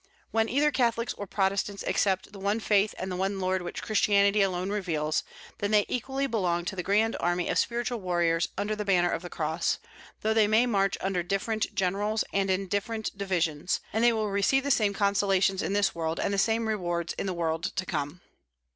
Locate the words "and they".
13.93-14.11